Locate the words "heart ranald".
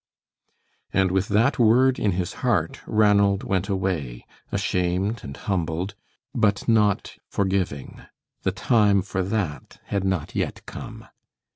2.41-3.43